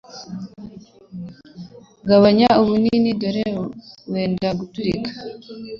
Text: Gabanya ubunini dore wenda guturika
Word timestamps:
Gabanya 2.07 2.49
ubunini 2.61 3.09
dore 3.21 3.47
wenda 4.11 4.49
guturika 4.59 5.11